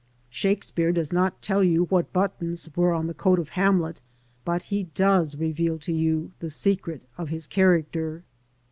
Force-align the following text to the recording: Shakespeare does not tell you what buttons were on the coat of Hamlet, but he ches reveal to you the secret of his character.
Shakespeare 0.31 0.91
does 0.91 1.13
not 1.13 1.43
tell 1.43 1.63
you 1.63 1.83
what 1.85 2.11
buttons 2.11 2.67
were 2.75 2.91
on 2.91 3.05
the 3.05 3.13
coat 3.13 3.37
of 3.37 3.49
Hamlet, 3.49 4.01
but 4.43 4.63
he 4.63 4.89
ches 4.95 5.37
reveal 5.37 5.77
to 5.77 5.93
you 5.93 6.31
the 6.39 6.49
secret 6.49 7.03
of 7.19 7.29
his 7.29 7.45
character. 7.45 8.23